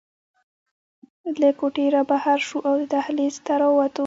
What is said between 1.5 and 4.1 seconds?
کوټې رابهر شوو او دهلېز ته راووتو.